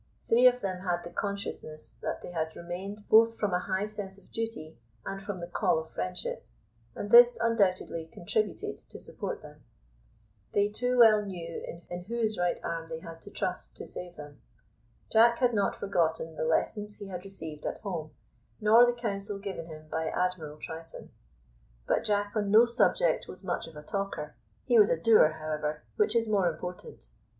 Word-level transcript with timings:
Three 0.29 0.47
of 0.47 0.61
them 0.61 0.79
had 0.81 1.03
the 1.03 1.11
consciousness 1.11 1.99
that 2.01 2.23
they 2.23 2.31
had 2.31 2.55
remained 2.55 3.07
both 3.07 3.37
from 3.37 3.53
a 3.53 3.59
high 3.59 3.85
sense 3.85 4.17
of 4.17 4.31
duty 4.31 4.75
and 5.05 5.21
from 5.21 5.39
the 5.39 5.45
call 5.45 5.77
of 5.77 5.91
friendship, 5.91 6.43
and 6.95 7.11
this 7.11 7.37
undoubtedly 7.39 8.09
contributed 8.11 8.79
to 8.89 8.99
support 8.99 9.43
them. 9.43 9.63
They 10.53 10.69
too 10.69 10.97
well 10.97 11.23
knew 11.23 11.83
in 11.87 12.05
whose 12.05 12.39
right 12.39 12.59
arm 12.63 12.89
they 12.89 12.97
had 13.01 13.21
to 13.21 13.29
trust 13.29 13.75
to 13.77 13.85
save 13.85 14.15
them. 14.15 14.41
Jack 15.11 15.37
had 15.37 15.53
not 15.53 15.75
forgotten 15.75 16.35
the 16.35 16.45
lessons 16.45 16.95
he 16.97 17.05
had 17.05 17.23
received 17.23 17.67
at 17.67 17.77
home, 17.77 18.09
nor 18.59 18.87
the 18.87 18.99
counsel 18.99 19.37
given 19.37 19.67
him 19.67 19.87
by 19.87 20.09
Admiral 20.09 20.57
Triton. 20.57 21.11
But 21.85 22.03
Jack 22.05 22.35
on 22.35 22.49
no 22.49 22.65
subject 22.65 23.27
was 23.27 23.43
much 23.43 23.67
of 23.67 23.75
a 23.75 23.83
talker; 23.83 24.33
he 24.65 24.79
was 24.79 24.89
a 24.89 24.97
doer, 24.97 25.33
however, 25.33 25.83
which 25.95 26.15
is 26.15 26.27
more 26.27 26.47
important. 26.51 27.07